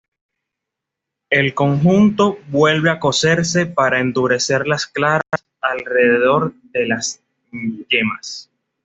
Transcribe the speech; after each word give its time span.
El 1.29 1.53
conjunto 1.53 2.39
vuelve 2.47 2.89
a 2.89 2.97
cocerse 2.99 3.67
para 3.67 3.99
endurecer 3.99 4.65
las 4.67 4.87
claras 4.87 5.21
alrededor 5.61 6.55
de 6.73 6.87
las 6.87 7.21
yemas. 7.87 8.49